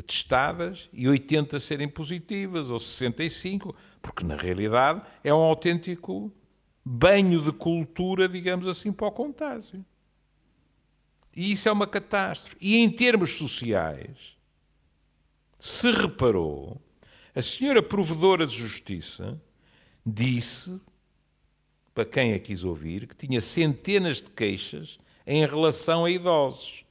[0.06, 6.32] testadas e 80 serem positivas, ou 65, porque na realidade é um autêntico
[6.88, 9.86] banho de cultura, digamos assim, para o contágio.
[11.36, 12.56] E isso é uma catástrofe.
[12.62, 14.38] E em termos sociais,
[15.60, 16.82] se reparou,
[17.36, 19.40] a senhora provedora de justiça
[20.06, 20.80] disse,
[21.94, 26.86] para quem a quis ouvir, que tinha centenas de queixas em relação a idosos.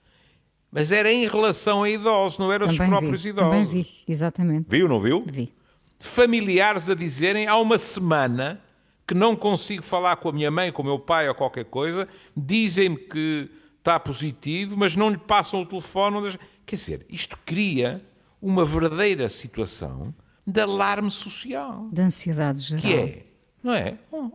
[0.71, 3.51] Mas era em relação a idosos, não era dos próprios vi, idosos.
[3.51, 4.67] Também vi, exatamente.
[4.69, 5.25] Viu, não viu?
[5.27, 5.55] Vi.
[5.99, 8.63] Familiares a dizerem, há uma semana
[9.07, 12.09] que não consigo falar com a minha mãe, com o meu pai ou qualquer coisa,
[12.37, 16.37] dizem-me que está positivo, mas não lhe passam o telefone.
[16.64, 18.05] Quer dizer, isto cria
[18.42, 20.12] uma verdadeira situação
[20.45, 21.88] de alarme social.
[21.92, 22.83] De ansiedade geral.
[22.83, 23.27] Que é,
[23.62, 23.99] não é?
[24.11, 24.31] Oh,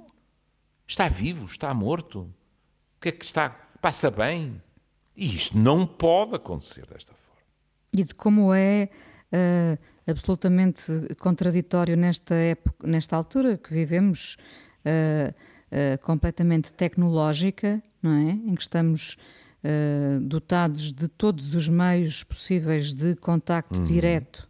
[0.87, 2.21] está vivo, está morto.
[2.21, 3.49] O que é que está.
[3.81, 4.61] Passa bem.
[5.15, 7.41] E isto não pode acontecer desta forma.
[7.93, 8.89] E de como é
[9.33, 14.37] uh, absolutamente contraditório nesta época, nesta altura que vivemos,
[14.85, 18.31] uh, uh, completamente tecnológica, não é?
[18.31, 19.17] Em que estamos
[20.23, 23.83] dotados de todos os meios possíveis de contacto uhum.
[23.83, 24.49] direto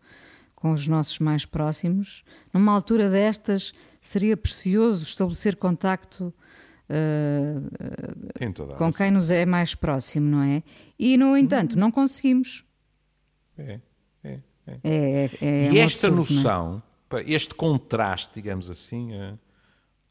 [0.55, 2.23] com os nossos mais próximos.
[2.53, 6.33] Numa altura destas, seria precioso estabelecer contacto
[6.89, 10.63] uh, com quem nos é mais próximo, não é?
[10.97, 12.63] E, no entanto, não conseguimos.
[13.57, 13.79] É,
[14.67, 15.25] é, é.
[15.25, 16.83] é, é e esta absurdo, noção,
[17.25, 19.37] este contraste, digamos assim, é,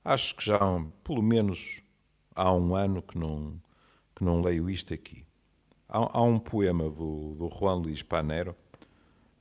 [0.04, 0.58] acho que já
[1.04, 1.82] pelo menos
[2.34, 3.60] há um ano que não,
[4.14, 5.24] que não leio isto aqui.
[5.88, 8.54] Há, há um poema do, do Juan Luís Panero,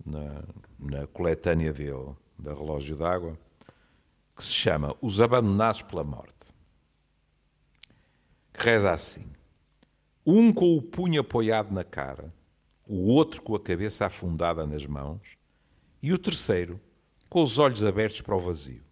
[0.06, 0.44] na,
[0.80, 3.38] na coletânea dele, da Relógio d'Água,
[4.36, 6.48] que se chama Os Abandonados pela Morte.
[8.54, 9.32] Que reza assim:
[10.26, 12.34] Um com o punho apoiado na cara,
[12.90, 15.38] o outro com a cabeça afundada nas mãos,
[16.04, 16.78] e o terceiro
[17.30, 18.84] com os olhos abertos para o vazio.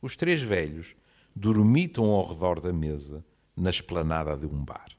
[0.00, 0.96] Os três velhos
[1.36, 3.22] dormitam ao redor da mesa,
[3.54, 4.96] na esplanada de um bar.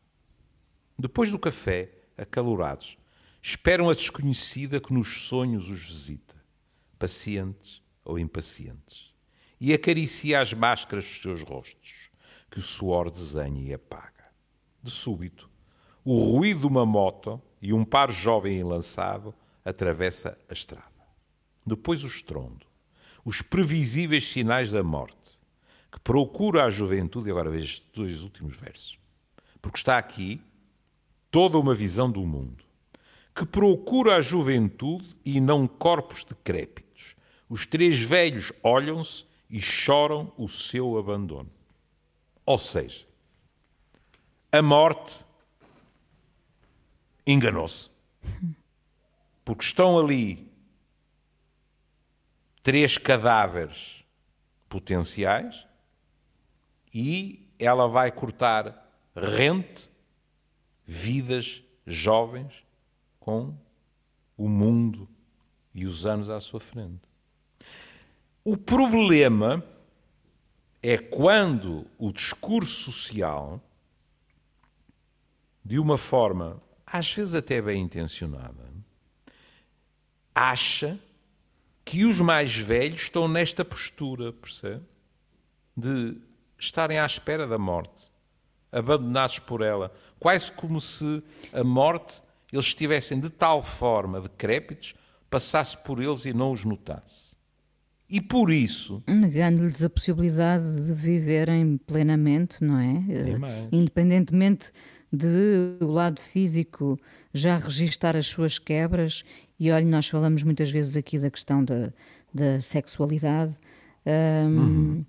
[0.98, 3.00] Depois do café, acalorados,
[3.42, 6.36] Esperam a desconhecida que nos sonhos os visita,
[6.98, 9.14] pacientes ou impacientes,
[9.62, 12.10] e acaricia as máscaras dos seus rostos,
[12.52, 14.26] que o suor desenha e apaga.
[14.84, 15.50] De súbito,
[16.04, 20.86] o ruído de uma moto e um par jovem e lançado atravessa a estrada.
[21.66, 22.66] Depois o estrondo,
[23.24, 25.38] os previsíveis sinais da morte,
[25.92, 28.98] que procura a juventude, e agora veja estes dois últimos versos,
[29.62, 30.42] porque está aqui
[31.30, 32.70] toda uma visão do mundo
[33.40, 37.16] que procura a juventude e não corpos decrépitos.
[37.48, 41.50] Os três velhos olham-se e choram o seu abandono.
[42.46, 43.06] Ou seja,
[44.52, 45.24] a morte
[47.26, 47.90] enganou-se.
[49.44, 50.50] Porque estão ali
[52.62, 54.04] três cadáveres
[54.68, 55.66] potenciais
[56.94, 59.90] e ela vai cortar rente,
[60.86, 62.64] vidas jovens
[63.20, 63.56] com
[64.38, 65.08] o mundo
[65.74, 67.02] e os anos à sua frente.
[68.44, 69.64] O problema
[70.82, 73.62] é quando o discurso social,
[75.64, 78.70] de uma forma às vezes até bem intencionada,
[80.34, 81.00] acha
[81.86, 84.84] que os mais velhos estão nesta postura, percebe?
[85.76, 86.18] De
[86.58, 88.12] estarem à espera da morte,
[88.72, 91.24] abandonados por ela, quase como se
[91.54, 92.22] a morte
[92.52, 94.96] eles estivessem de tal forma decrépitos,
[95.30, 97.29] passasse por eles e não os notasse.
[98.10, 99.04] E por isso.
[99.08, 103.04] Negando-lhes a possibilidade de viverem plenamente, não é?
[103.72, 104.72] Independentemente
[105.12, 107.00] de o lado físico
[107.34, 109.24] já registar as suas quebras,
[109.60, 111.92] e olha, nós falamos muitas vezes aqui da questão da,
[112.34, 113.56] da sexualidade,
[114.06, 115.06] um, uhum.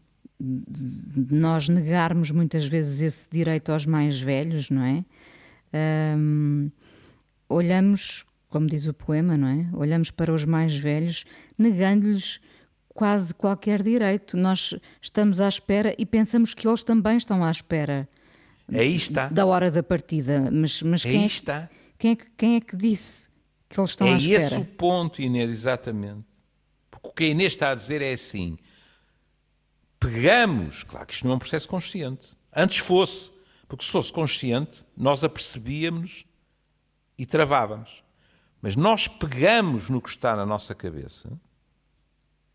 [1.30, 5.04] nós negarmos muitas vezes esse direito aos mais velhos, não é?
[6.16, 6.70] Um,
[7.48, 9.68] olhamos, como diz o poema, não é?
[9.74, 11.24] Olhamos para os mais velhos,
[11.58, 12.40] negando-lhes
[12.94, 14.36] quase qualquer direito.
[14.36, 18.08] Nós estamos à espera e pensamos que eles também estão à espera.
[18.72, 19.28] Aí está.
[19.28, 20.50] Da hora da partida.
[20.50, 21.70] Mas, mas quem, Aí é, está.
[21.98, 23.28] Quem é, quem é que disse
[23.68, 24.42] que eles estão é à espera?
[24.42, 26.24] É esse o ponto, Inês, exatamente.
[26.90, 28.56] Porque o que a Inês está a dizer é assim:
[29.98, 32.36] pegamos, claro que isto não é um processo consciente.
[32.54, 33.30] Antes fosse,
[33.68, 36.24] porque se fosse consciente, nós apercebíamos
[37.18, 38.04] e travávamos.
[38.62, 41.30] Mas nós pegamos no que está na nossa cabeça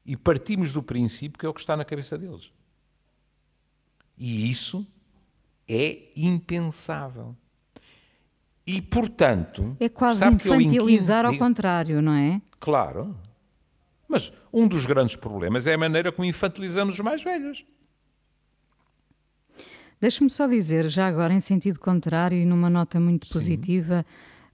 [0.05, 2.51] e partimos do princípio que é o que está na cabeça deles.
[4.17, 4.85] E isso
[5.67, 7.35] é impensável.
[8.65, 9.75] E, portanto.
[9.79, 12.41] É quase infantilizar ao contrário, não é?
[12.59, 13.15] Claro.
[14.07, 17.65] Mas um dos grandes problemas é a maneira como infantilizamos os mais velhos.
[19.99, 23.33] Deixe-me só dizer, já agora em sentido contrário e numa nota muito Sim.
[23.33, 24.05] positiva,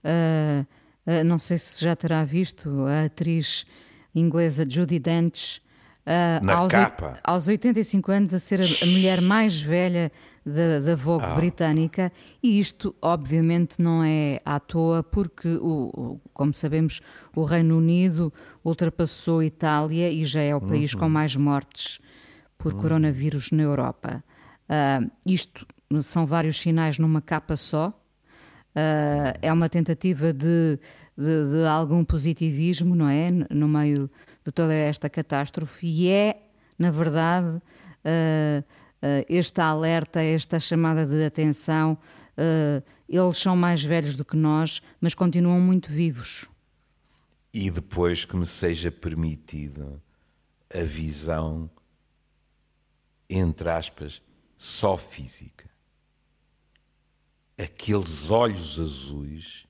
[0.02, 0.66] Uh,
[1.06, 3.64] uh, não sei se já terá visto a atriz
[4.14, 5.60] inglesa Judy Dench.
[6.04, 7.12] Uh, aos, capa.
[7.22, 10.10] aos 85 anos a ser a, a mulher mais velha
[10.44, 11.36] da, da Vogue ah.
[11.36, 12.10] britânica
[12.42, 17.00] e isto obviamente não é à toa porque o, o, como sabemos
[17.36, 18.32] o Reino Unido
[18.64, 20.98] ultrapassou a Itália e já é o país uhum.
[20.98, 22.00] com mais mortes
[22.58, 22.80] por uhum.
[22.80, 24.24] coronavírus na Europa
[24.68, 25.64] uh, isto
[26.02, 27.96] são vários sinais numa capa só
[28.72, 30.78] Uh, é uma tentativa de,
[31.16, 33.30] de, de, algum positivismo, não é?
[33.30, 34.10] No meio
[34.44, 36.42] de toda esta catástrofe e é,
[36.78, 41.98] na verdade, uh, uh, este alerta, esta chamada de atenção.
[42.32, 46.48] Uh, eles são mais velhos do que nós, mas continuam muito vivos.
[47.52, 50.00] E depois que me seja permitido
[50.74, 51.70] a visão,
[53.28, 54.22] entre aspas,
[54.56, 55.70] só física.
[57.58, 59.66] Aqueles olhos azuis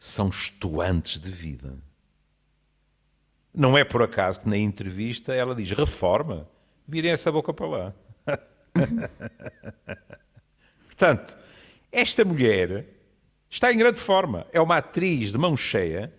[0.00, 1.78] são estuantes de vida.
[3.52, 6.48] Não é por acaso que na entrevista ela diz: reforma,
[6.88, 7.94] virem essa boca para lá.
[10.86, 11.36] Portanto,
[11.92, 12.86] esta mulher
[13.50, 14.46] está em grande forma.
[14.52, 16.12] É uma atriz de mão cheia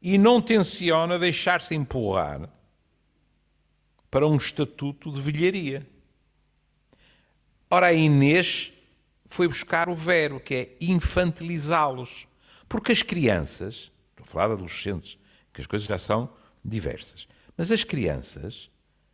[0.00, 2.48] e não tenciona deixar-se empurrar
[4.10, 5.86] para um estatuto de velharia.
[7.70, 8.72] Ora, a Inês
[9.26, 12.26] foi buscar o vero, que é infantilizá-los.
[12.68, 15.18] Porque as crianças, estou a falar de adolescentes,
[15.52, 16.30] que as coisas já são
[16.64, 18.70] diversas, mas as crianças,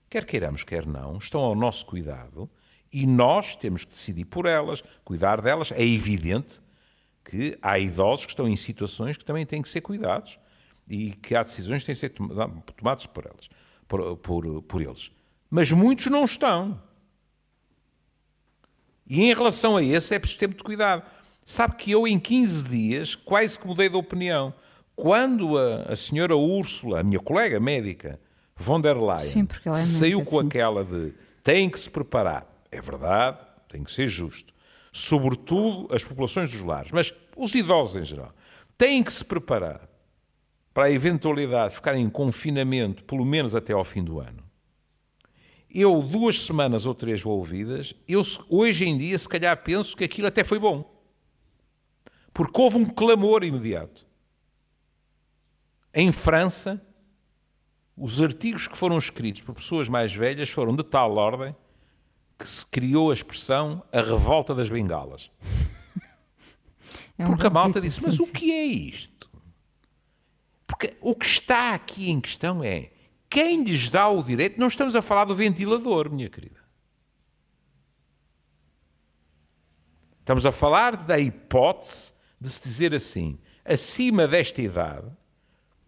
[0.08, 2.50] quer queiramos, quer não, estão ao nosso cuidado
[2.92, 5.72] e nós temos que decidir por elas, cuidar delas.
[5.72, 6.60] É evidente
[7.24, 10.38] que há idosos que estão em situações que também têm que ser cuidados
[10.88, 12.10] e que há decisões que têm que ser
[12.76, 13.48] tomadas por elas,
[13.88, 15.10] por, por, por eles.
[15.48, 16.82] Mas muitos não estão.
[19.06, 21.02] E em relação a esse é preciso ter muito cuidado.
[21.44, 24.54] Sabe que eu, em 15 dias, quase que mudei de opinião.
[24.94, 28.20] Quando a, a senhora Úrsula, a minha colega médica,
[28.56, 33.38] von der Leyen, sim, é saiu com aquela de tem que se preparar, é verdade,
[33.68, 34.54] tem que ser justo,
[34.92, 38.32] sobretudo as populações dos lares, mas os idosos em geral,
[38.78, 39.88] têm que se preparar
[40.72, 44.42] para a eventualidade de ficarem em confinamento, pelo menos até ao fim do ano.
[45.74, 50.28] Eu, duas semanas ou três ouvidas, eu hoje em dia, se calhar, penso que aquilo
[50.28, 50.90] até foi bom.
[52.32, 54.06] Porque houve um clamor imediato.
[55.94, 56.80] Em França,
[57.96, 61.54] os artigos que foram escritos por pessoas mais velhas foram de tal ordem
[62.38, 65.30] que se criou a expressão a revolta das bengalas.
[67.18, 69.30] É um Porque a malta disse: Mas o que é isto?
[70.66, 72.90] Porque o que está aqui em questão é
[73.28, 74.58] quem lhes dá o direito.
[74.58, 76.60] Não estamos a falar do ventilador, minha querida.
[80.20, 85.08] Estamos a falar da hipótese de se dizer assim: acima desta idade,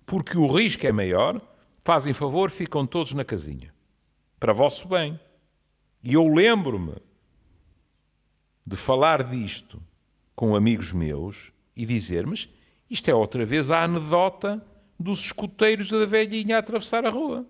[0.07, 1.41] porque o risco é maior,
[1.81, 3.75] fazem favor, ficam todos na casinha.
[4.39, 5.19] Para vosso bem.
[6.03, 6.95] E eu lembro-me
[8.65, 9.83] de falar disto
[10.37, 12.49] com amigos meus e dizer: Mas
[12.89, 14.65] isto é outra vez a anedota
[14.99, 17.45] dos escuteiros da velhinha a atravessar a rua.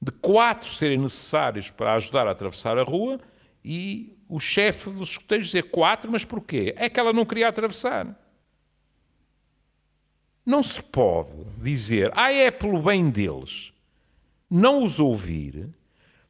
[0.00, 3.18] De quatro serem necessários para ajudar a atravessar a rua
[3.64, 6.74] e o chefe dos escuteiros dizer quatro, mas porquê?
[6.76, 8.16] É que ela não queria atravessar.
[10.44, 13.72] Não se pode dizer, ah, é pelo bem deles,
[14.50, 15.68] não os ouvir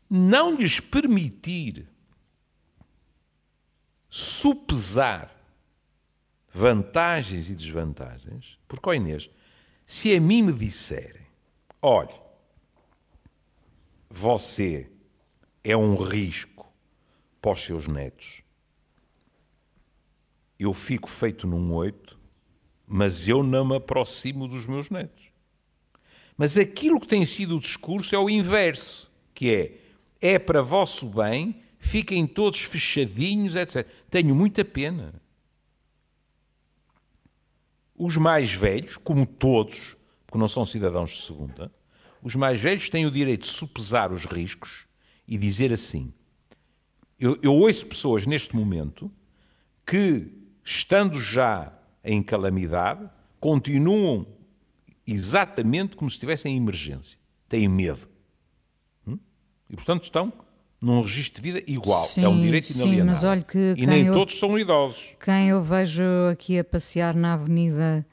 [0.09, 1.87] não lhes permitir
[4.09, 5.35] supesar
[6.51, 9.31] vantagens e desvantagens, porque, ó Inês,
[9.85, 11.27] se a mim me disserem,
[11.83, 12.15] olhe,
[14.09, 14.91] você
[15.63, 16.58] é um risco
[17.49, 18.43] para os seus netos,
[20.59, 22.19] eu fico feito num oito,
[22.87, 25.29] mas eu não me aproximo dos meus netos.
[26.37, 29.79] Mas aquilo que tem sido o discurso é o inverso, que é
[30.21, 33.87] é para vosso bem, fiquem todos fechadinhos, etc.
[34.11, 35.15] Tenho muita pena.
[37.97, 41.73] Os mais velhos, como todos, porque não são cidadãos de segunda,
[42.21, 44.87] os mais velhos têm o direito de supesar os riscos
[45.27, 46.13] e dizer assim:
[47.19, 49.11] eu, eu ouço pessoas neste momento
[49.85, 50.31] que,
[50.65, 51.73] estando já
[52.05, 53.09] em calamidade,
[53.41, 54.27] continuam
[55.07, 57.19] exatamente como se estivessem em emergência.
[57.49, 58.09] Têm medo.
[59.71, 60.33] E, portanto, estão
[60.83, 62.07] num registro de vida igual.
[62.07, 63.15] Sim, é um direito inalienável.
[63.15, 65.15] Sim, mas olha que e nem eu, todos são idosos.
[65.23, 68.07] Quem eu vejo aqui a passear na avenida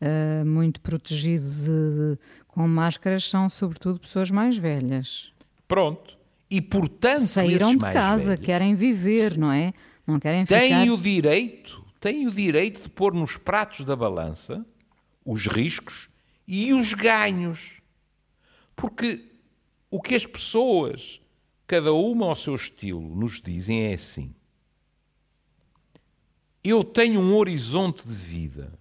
[0.00, 2.18] uh, muito protegido de, de,
[2.48, 5.32] com máscaras são, sobretudo, pessoas mais velhas.
[5.66, 6.15] Pronto.
[6.48, 9.74] E, portanto, saíram de casa, velhos, querem viver, não é?
[10.06, 10.60] Não querem ficar...
[10.60, 14.64] Têm o direito, têm o direito de pôr nos pratos da balança
[15.24, 16.08] os riscos
[16.46, 17.82] e os ganhos.
[18.76, 19.24] Porque
[19.90, 21.20] o que as pessoas,
[21.66, 24.32] cada uma ao seu estilo, nos dizem é assim:
[26.62, 28.78] eu tenho um horizonte de vida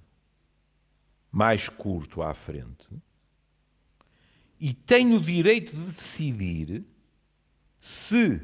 [1.32, 2.88] mais curto à frente
[4.60, 6.86] e tenho o direito de decidir
[7.88, 8.42] se,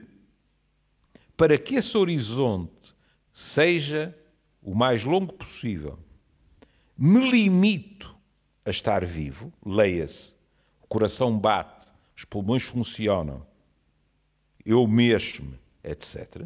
[1.35, 2.93] para que esse horizonte
[3.33, 4.15] seja
[4.61, 5.97] o mais longo possível,
[6.95, 8.15] me limito
[8.63, 10.35] a estar vivo, leia-se,
[10.79, 13.43] o coração bate, os pulmões funcionam,
[14.63, 16.45] eu mexo-me, etc.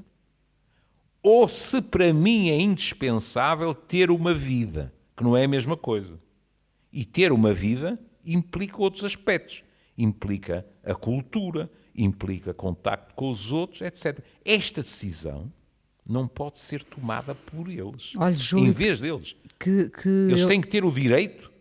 [1.22, 6.18] Ou se para mim é indispensável ter uma vida, que não é a mesma coisa.
[6.93, 9.66] E ter uma vida implica outros aspectos.
[9.98, 14.20] Implica a cultura, implica contacto com os outros, etc.
[14.43, 15.52] Esta decisão
[16.08, 18.14] não pode ser tomada por eles.
[18.18, 19.36] Olha, Júlio, em vez deles.
[19.60, 21.52] Que, que eles eu têm que ter o direito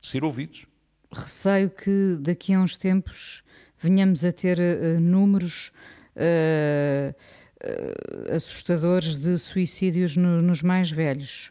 [0.00, 0.66] de ser ouvidos.
[1.12, 3.42] receio que daqui a uns tempos
[3.80, 5.72] venhamos a ter eh, números
[6.14, 7.14] eh,
[7.60, 11.50] eh, assustadores de suicídios no- nos mais velhos.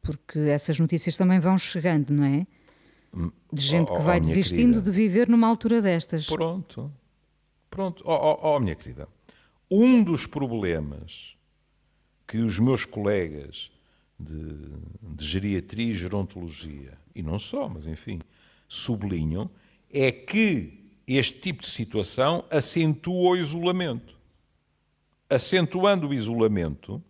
[0.00, 2.46] Porque essas notícias também vão chegando, não é?
[3.52, 4.90] De gente oh, que oh, vai minha desistindo querida.
[4.90, 6.26] de viver numa altura destas.
[6.26, 6.90] Pronto.
[7.68, 8.02] Pronto.
[8.06, 9.08] Oh, oh, oh, minha querida.
[9.70, 11.36] Um dos problemas
[12.26, 13.70] que os meus colegas
[14.18, 14.68] de,
[15.02, 18.20] de geriatria e gerontologia, e não só, mas enfim,
[18.68, 19.50] sublinham,
[19.90, 24.16] é que este tipo de situação acentua o isolamento.
[25.28, 27.02] Acentuando o isolamento,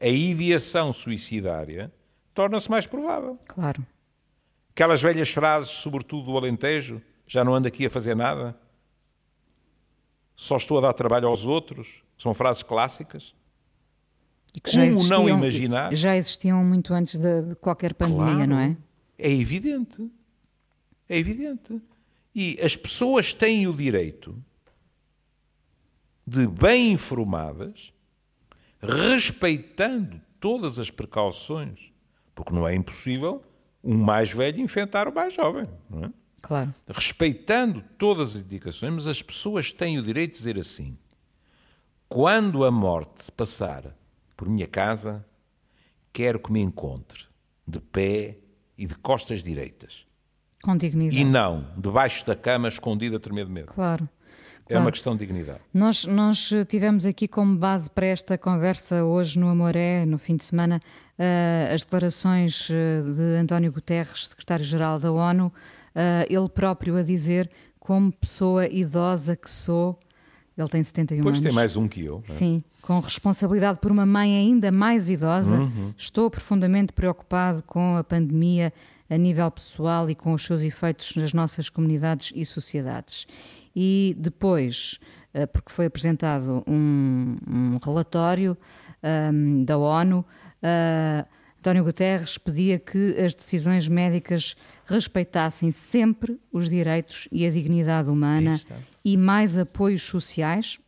[0.00, 1.92] a ideação suicidária
[2.34, 3.38] torna-se mais provável.
[3.46, 3.84] Claro.
[4.76, 8.54] Aquelas velhas frases, sobretudo do Alentejo, já não ando aqui a fazer nada,
[10.36, 13.34] só estou a dar trabalho aos outros, são frases clássicas.
[14.54, 15.94] E que Como não imaginar?
[15.94, 18.50] Já existiam muito antes de, de qualquer pandemia, Claro.
[18.50, 18.76] não é?
[19.18, 20.10] É evidente.
[21.08, 21.80] É evidente.
[22.34, 24.36] E as pessoas têm o direito
[26.26, 27.94] de, bem informadas,
[28.82, 31.90] respeitando todas as precauções,
[32.34, 33.42] porque não é impossível
[33.86, 36.10] um mais velho infectar o mais jovem, não é?
[36.42, 36.74] Claro.
[36.88, 40.96] respeitando todas as indicações, mas as pessoas têm o direito de dizer assim:
[42.08, 43.96] quando a morte passar
[44.36, 45.24] por minha casa,
[46.12, 47.26] quero que me encontre
[47.66, 48.38] de pé
[48.76, 50.06] e de costas direitas.
[50.62, 51.20] Com dignidade.
[51.20, 53.72] E não debaixo da cama, escondida a tremer de medo.
[53.72, 54.08] Claro.
[54.66, 54.84] É claro.
[54.86, 55.60] uma questão de dignidade.
[55.72, 60.34] Nós, nós eh, tivemos aqui como base para esta conversa hoje no Amoré, no fim
[60.36, 60.80] de semana,
[61.18, 65.52] eh, as declarações eh, de António Guterres, secretário-geral da ONU,
[65.94, 67.48] eh, ele próprio a dizer,
[67.78, 69.98] como pessoa idosa que sou,
[70.58, 71.44] ele tem 71 Depois anos.
[71.44, 72.20] tem mais um que eu.
[72.26, 72.30] é?
[72.32, 75.94] Sim, com responsabilidade por uma mãe ainda mais idosa, Uhum.
[75.96, 78.72] estou profundamente preocupado com a pandemia
[79.08, 83.26] a nível pessoal e com os seus efeitos nas nossas comunidades e sociedades.
[83.76, 84.98] E depois,
[85.34, 88.56] eh, porque foi apresentado um, um relatório
[89.02, 90.24] ahm, da ONU,
[90.62, 91.26] ah,
[91.58, 94.56] António Guterres pedia que as decisões médicas
[94.86, 98.60] respeitassem sempre os direitos e a dignidade humana
[99.04, 100.78] e mais apoios sociais,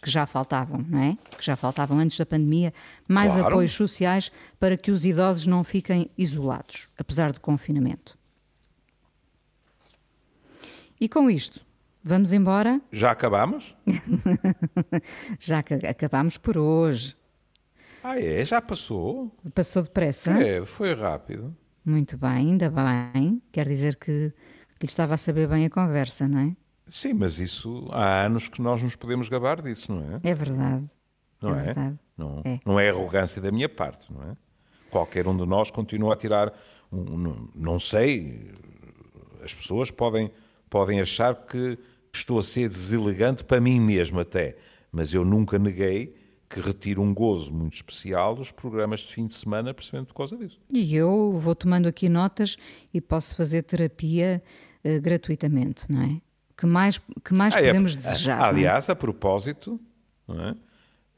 [0.00, 1.18] que já faltavam, não é?
[1.36, 2.72] Que já faltavam antes da pandemia,
[3.08, 3.48] mais Claro.
[3.48, 4.30] apoios sociais
[4.60, 8.16] para que os idosos não fiquem isolados, apesar do confinamento.
[11.00, 11.60] E com isto,
[12.02, 12.80] vamos embora.
[12.92, 13.76] Já acabamos?
[15.38, 17.16] Já acabamos por hoje.
[18.02, 18.44] Ah, é?
[18.44, 19.34] Já passou?
[19.54, 20.30] Passou depressa?
[20.42, 21.54] É, foi rápido.
[21.84, 23.42] Muito bem, ainda bem.
[23.52, 24.32] Quer dizer que,
[24.78, 26.56] que lhe estava a saber bem a conversa, não é?
[26.86, 30.20] Sim, mas isso há anos que nós nos podemos gabar disso, não é?
[30.30, 30.88] É verdade.
[31.42, 31.64] Não é é?
[31.64, 31.98] verdade.
[32.16, 32.60] Não, É.
[32.64, 34.36] não é arrogância da minha parte, não é?
[34.90, 36.52] Qualquer um de nós continua a tirar.
[36.90, 38.50] um- não, não sei,
[39.44, 40.30] as pessoas podem,
[40.68, 41.78] podem achar que
[42.12, 44.56] estou a ser deselegante para mim mesmo, até.
[44.90, 46.14] Mas eu nunca neguei
[46.48, 50.36] que retiro um gozo muito especial dos programas de fim de semana, precisamente por causa
[50.36, 50.58] disso.
[50.72, 52.56] E eu vou tomando aqui notas
[52.92, 54.42] e posso fazer terapia
[54.82, 56.20] eh, gratuitamente, não é?
[56.56, 58.38] Que mais, que mais Ah, é, podemos ah, desejar?
[58.38, 58.48] não é?
[58.48, 59.78] Aliás, a propósito,
[60.26, 60.56] não, é?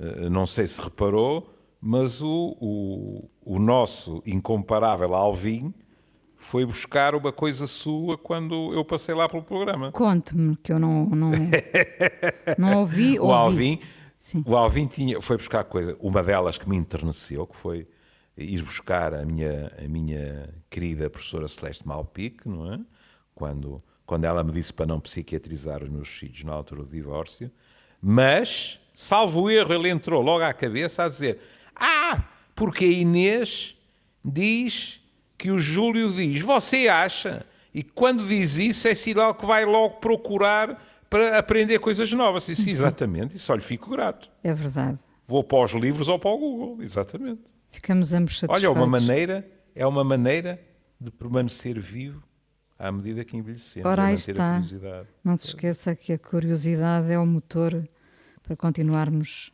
[0.01, 5.73] Eh, não sei se reparou, mas o, o, o nosso incomparável Alvin
[6.41, 9.93] foi buscar uma coisa sua quando eu passei lá pelo programa.
[9.93, 11.31] Conte-me, que eu não, não,
[12.59, 13.21] não ouvi.
[13.21, 13.35] O ouvi.
[13.35, 13.81] Alvin,
[14.17, 14.43] Sim.
[14.47, 17.87] o Alvin tinha, foi buscar coisa, uma delas que me enterneceu, que foi
[18.39, 22.81] ir buscar a minha, a minha querida professora Celeste Malpique, não é?
[23.35, 27.51] Quando, quando ela me disse para não psiquiatrizar os meus filhos na altura do divórcio,
[28.01, 31.39] mas, salvo erro, ele entrou logo à cabeça a dizer:
[31.77, 32.25] Ah,
[32.55, 33.77] porque a Inês
[34.25, 35.00] diz
[35.41, 37.47] que o Júlio diz, você acha?
[37.73, 42.47] E quando diz isso é sinal que vai logo procurar para aprender coisas novas.
[42.49, 44.31] Isso, exatamente, isso, olha, fico grato.
[44.45, 44.99] É verdade.
[45.27, 47.41] Vou para os livros ou para o Google, exatamente.
[47.71, 48.57] Ficamos ambos satisfeitos.
[48.57, 50.61] Olha, é uma maneira, é uma maneira
[51.01, 52.23] de permanecer vivo
[52.79, 53.89] à medida que envelhecemos.
[53.89, 54.53] Ora, é aí manter a está.
[54.53, 55.09] curiosidade.
[55.25, 57.89] Não se esqueça que a curiosidade é o motor
[58.43, 59.53] para continuarmos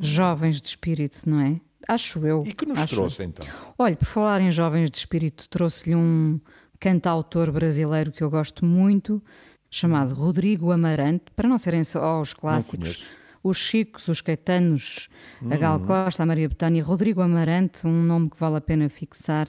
[0.00, 1.60] jovens de espírito, não é?
[1.88, 2.42] Acho eu.
[2.46, 2.98] E que nos acho eu.
[2.98, 3.46] trouxe então?
[3.78, 6.40] Olha, por falar em jovens de espírito, trouxe-lhe um,
[6.84, 9.22] cantautor brasileiro que eu gosto muito,
[9.70, 13.10] chamado Rodrigo Amarante, para não serem só os clássicos,
[13.42, 15.08] os Chicos, os Caetanos,
[15.50, 15.86] a Gal hum.
[15.86, 19.48] Costa, a Maria Betânia, Rodrigo Amarante, um nome que vale a pena fixar,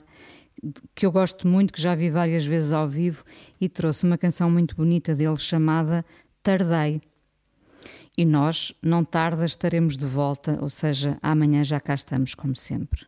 [0.94, 3.22] que eu gosto muito, que já vi várias vezes ao vivo
[3.60, 6.06] e trouxe uma canção muito bonita dele chamada
[6.42, 7.02] Tardei.
[8.16, 13.06] E nós, não tarda, estaremos de volta, ou seja, amanhã já cá estamos, como sempre.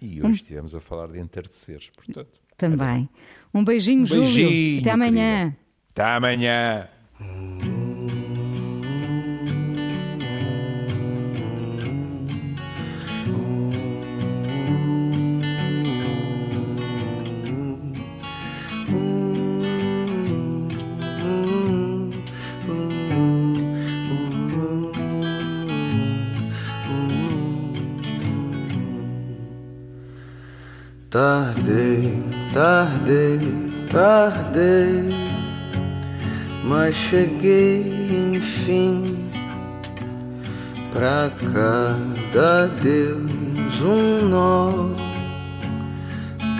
[0.00, 0.30] E hoje hum.
[0.32, 2.40] estivemos a falar de entardeceres, portanto.
[2.56, 3.08] Também.
[3.54, 4.22] Um beijinho, um Júlio.
[4.24, 5.38] Beijinho, Até amanhã.
[5.40, 5.58] Querida.
[5.90, 6.88] Até amanhã.
[31.12, 33.38] Tardei, tardei,
[33.90, 35.14] tardei,
[36.64, 39.30] mas cheguei enfim.
[40.90, 44.88] Pra cada Deus um nó,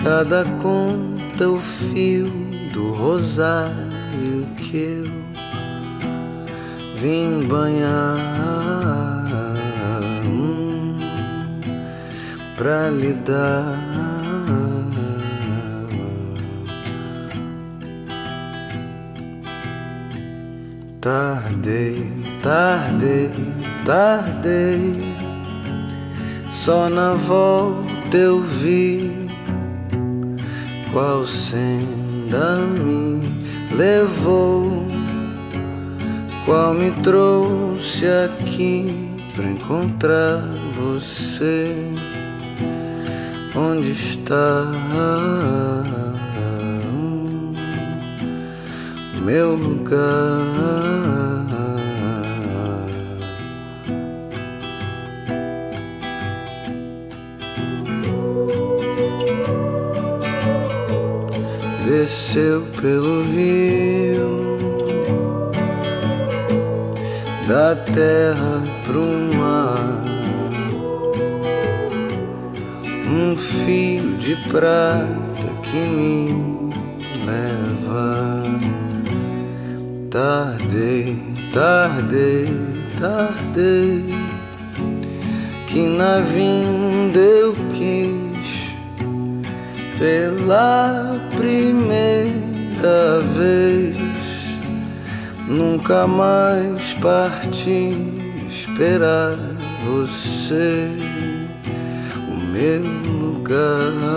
[0.03, 2.31] cada conta o fio
[2.71, 5.11] do rosário que eu
[7.01, 8.19] vim banhar.
[10.23, 10.99] Hum,
[12.55, 13.92] pra lhe dar
[21.03, 23.29] Tardei, tardei,
[23.83, 25.03] tardei.
[26.49, 29.27] Só na volta eu vi
[30.93, 33.21] qual senda me
[33.75, 34.87] levou,
[36.45, 40.41] qual me trouxe aqui pra encontrar
[40.77, 41.75] você.
[43.53, 44.71] Onde está?
[49.23, 50.03] Meu lugar.
[61.85, 64.57] Desceu pelo rio
[67.47, 69.05] da terra pro
[69.37, 70.03] mar,
[73.07, 76.42] um fio de prata que me
[80.13, 81.17] Tardei,
[81.51, 82.47] tardei,
[82.99, 84.13] tardei,
[85.65, 88.71] que na vinda eu quis
[89.97, 93.97] pela primeira vez.
[95.47, 97.97] Nunca mais parti
[98.47, 99.35] esperar
[99.83, 100.89] você,
[102.29, 104.13] o meu lugar.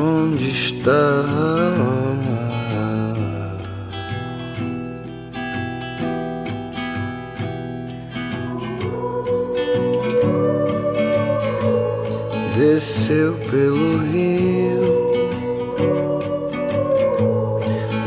[0.00, 0.90] Onde está?
[12.56, 14.80] Desceu pelo rio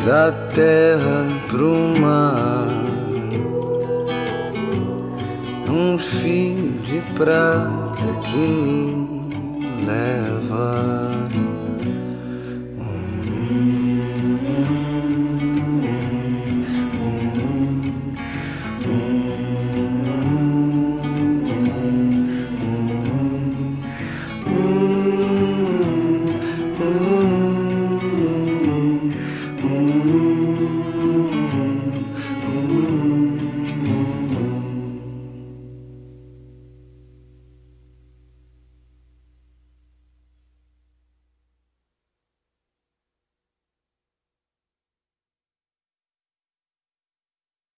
[0.06, 2.68] da terra pro mar,
[5.70, 8.83] um fio de prata que me.